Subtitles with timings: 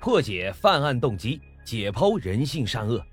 [0.00, 3.04] 破解犯案动机，解剖人性善恶。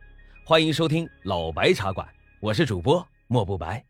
[0.45, 2.07] 欢迎收听老白茶馆，
[2.39, 3.83] 我是主播莫不白。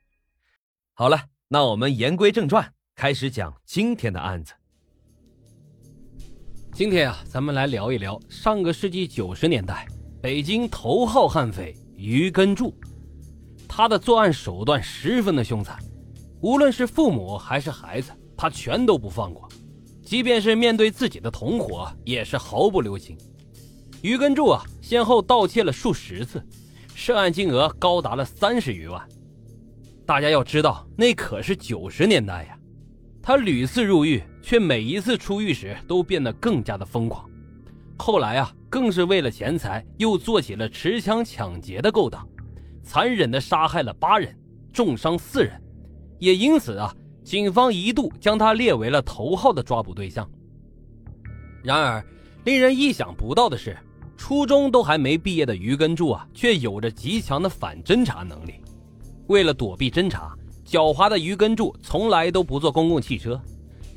[0.96, 4.52] 好了，那我们言归正传，开始讲今天的案子。
[6.74, 9.86] 今天啊，咱们来聊一聊上个世纪九十年代
[10.20, 12.74] 北京头号悍匪于根柱。
[13.70, 15.78] 他的作案手段十分的凶残，
[16.42, 19.48] 无论是父母还是孩子，他全都不放过。
[20.08, 23.18] 即便是面对自己的同伙，也是毫不留情。
[24.02, 26.42] 于根柱啊，先后盗窃了数十次，
[26.96, 29.06] 涉案金额高达了三十余万。
[30.06, 32.58] 大家要知道，那可是九十年代呀。
[33.22, 37.30] 他屡次入狱，却每一次出狱时都变得更加的疯狂。
[37.98, 42.26] 后来啊，更是为了钱财，又做起了持枪抢劫的勾当，
[42.82, 44.34] 残忍的杀害了八人，
[44.72, 45.62] 重伤四人。
[46.18, 46.96] 也因此啊。
[47.28, 50.26] 警方一度将他列为了头号的抓捕对象。
[51.62, 52.02] 然而，
[52.46, 53.78] 令人意想不到的是，
[54.16, 58.62] 初中都还没毕业的于根柱啊，却有着极强的反侦查能力。
[59.28, 60.34] 为了躲避侦查，
[60.66, 63.38] 狡猾的于根柱从来都不坐公共汽车，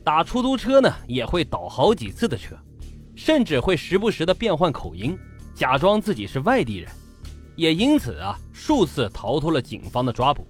[0.02, 2.56] 打出租车呢也会倒好几次的车，
[3.14, 5.16] 甚至会时不时的变换口音，
[5.54, 6.90] 假装自己是外地人。
[7.54, 10.44] 也因此啊，数次逃脱了警方的抓捕。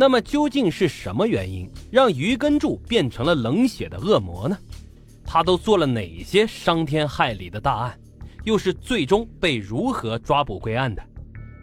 [0.00, 4.56] 那么究竟是什么原因让于根柱变成了冷血的恶魔呢？
[5.22, 8.00] 他都做了哪些伤天害理的大案？
[8.44, 11.02] 又是最终被如何抓捕归案的？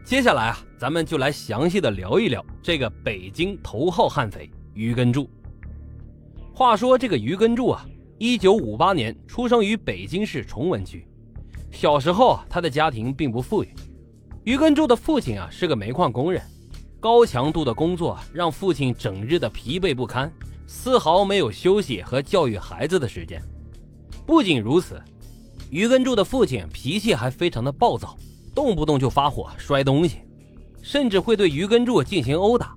[0.05, 5.27] 接下来啊，咱们就来详细的聊一聊这个北京头号悍匪于根柱。
[6.53, 7.83] 话说这个于根柱啊，
[8.19, 11.07] 一九五八年出生于北京市崇文区。
[11.71, 13.69] 小时候啊，他的家庭并不富裕。
[14.43, 16.39] 于根柱的父亲啊是个煤矿工人。
[16.99, 20.31] 高强度的工作让父亲整日的疲惫不堪，
[20.65, 23.41] 丝毫没有休息和教育孩子的时间。
[24.25, 24.99] 不仅如此，
[25.69, 28.17] 于根柱的父亲脾气还非常的暴躁，
[28.55, 30.17] 动不动就发火摔东西，
[30.81, 32.75] 甚至会对于根柱进行殴打。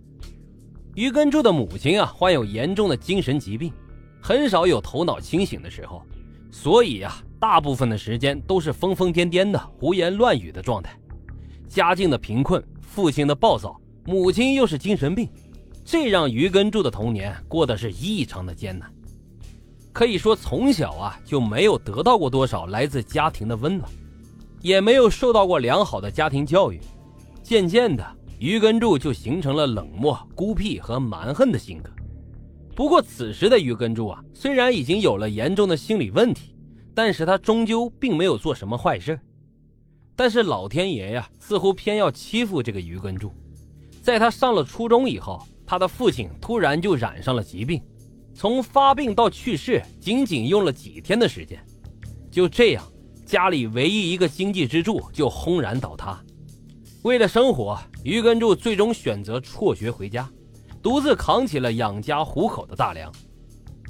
[0.95, 3.73] 于根柱的母亲啊患有严重的精神疾病，
[4.21, 6.03] 很少有头脑清醒的时候，
[6.51, 10.95] 所以啊大部分的时间都是疯疯癫癫的胡言乱语的状态。
[11.67, 13.81] 家境的贫困，父亲的暴躁。
[14.11, 15.29] 母亲又是精神病，
[15.85, 18.93] 这让于根柱的童年过得是异常的艰难。
[19.93, 23.89] 可以说，从小啊就没有得到过多少来自家庭的温暖，
[24.63, 26.81] 也没有受到过良好的家庭教育。
[27.41, 28.05] 渐渐的，
[28.41, 31.89] 于根柱就形成了冷漠、孤僻和蛮横的性格。
[32.75, 36.53] 不过，此时的于根柱啊，虽然已经有了严重的心理问题，
[36.97, 39.21] 但是他终究并没有做什么坏事。
[40.17, 43.33] 但是老天爷呀，似乎偏要欺负这个于根柱。
[44.03, 47.83] 在他上了初中以后，他的父亲突然就染上了疾病，
[48.35, 51.63] 从发病到去世仅仅用了几天的时间。
[52.31, 52.85] 就这样，
[53.27, 56.19] 家里唯一一个经济支柱就轰然倒塌。
[57.03, 60.29] 为了生活，于根柱最终选择辍学回家，
[60.83, 63.13] 独自扛起了养家糊口的大梁。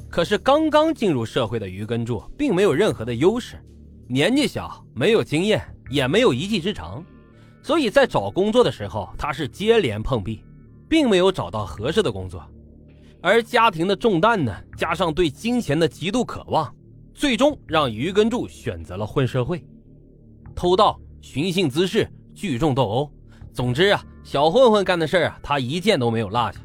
[0.08, 3.62] 可是，刚刚进入社会的于根柱并没有任何的优势，
[4.08, 7.04] 年纪小，没有经验，也没有一技之长。
[7.62, 10.42] 所以在找工作的时候，他是接连碰壁，
[10.88, 12.42] 并没有找到合适的工作。
[13.22, 16.74] 而家庭的重担呢，加上对金钱的极度渴望，
[17.12, 19.62] 最终让于根柱选择了混社会，
[20.54, 23.12] 偷盗、寻衅滋事、聚众斗殴。
[23.52, 26.58] 总之啊，小混混干的事儿啊，他一件都没有落下。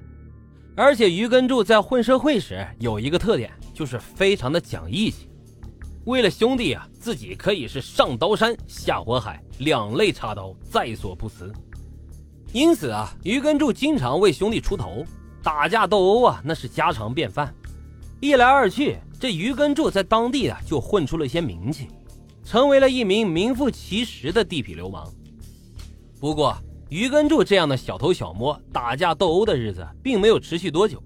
[0.77, 5.29] 而且于根柱在混社会时有一个特点，就是非常的讲义气。
[6.05, 11.51] 为了兄弟啊，自己可以是上刀山下火海，两肋插刀在所不辞。
[12.53, 15.03] 因此啊，于根柱经常为兄弟出头，
[15.41, 17.51] 打架斗殴啊，那是家常便饭。
[18.19, 21.88] 一来二去，这于根柱在当地啊就混出了一些名气，
[22.44, 25.11] 成为了一名名副其实的地痞流氓。
[26.19, 26.55] 不过，
[26.89, 31.01] 于根柱这样的小偷小摸、打架斗殴的日子并没有持续多久。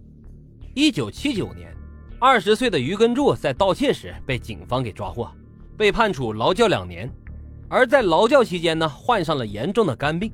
[0.75, 1.73] 一九七九年。
[2.22, 5.31] 二十岁的于根柱在盗窃时被警方给抓获，
[5.78, 7.10] 被判处劳教两年。
[7.69, 10.30] 而在劳教期间呢，患上了严重的肝病，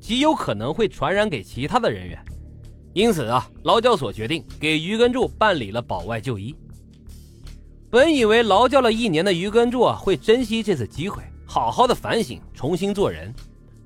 [0.00, 2.18] 极有可能会传染给其他的人员。
[2.94, 6.56] 因此啊，劳教所决定给于根柱办理了保外就医。
[7.90, 13.34] 本以为劳教了一年的于根柱啊会珍惜这次机会，好好的反省，重新做人。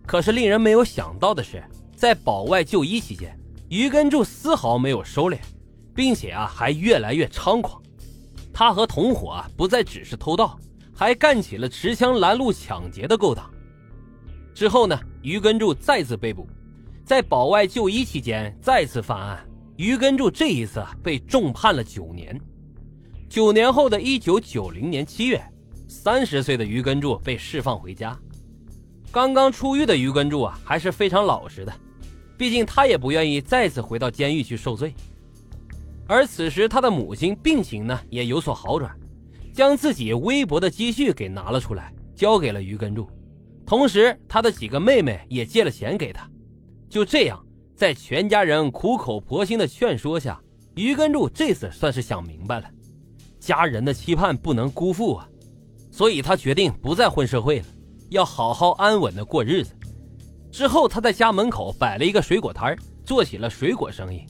[0.07, 1.61] 可是令人没有想到的是，
[1.97, 3.37] 在保外就医期间，
[3.69, 5.39] 于根柱丝毫没有收敛。
[5.95, 7.81] 并且啊，还越来越猖狂。
[8.53, 10.59] 他和同伙啊，不再只是偷盗，
[10.95, 13.51] 还干起了持枪拦路抢劫的勾当。
[14.55, 16.47] 之后呢，于根柱再次被捕，
[17.05, 19.43] 在保外就医期间再次犯案。
[19.77, 22.39] 于根柱这一次被重判了九年。
[23.29, 25.43] 九年后的一九九零年七月，
[25.89, 28.17] 三十岁的于根柱被释放回家。
[29.11, 31.73] 刚刚出狱的于根柱啊，还是非常老实的，
[32.37, 34.95] 毕竟他也不愿意再次回到监狱去受罪。
[36.07, 38.95] 而此时，他的母亲病情呢也有所好转，
[39.53, 43.09] 将自己微薄的积蓄给拿了出来，交给了于根柱。
[43.65, 46.29] 同时，他的几个妹妹也借了钱给他。
[46.91, 47.43] 就这样，
[47.75, 50.39] 在全家人苦口婆心的劝说下，
[50.75, 52.69] 于根柱这次算是想明白了，
[53.39, 55.29] 家人的期盼不能辜负啊，
[55.91, 57.67] 所以他决定不再混社会了，
[58.11, 59.73] 要好好安稳的过日子。
[60.51, 64.27] 之后，他在家门口摆了一个水果摊做起了水果生意。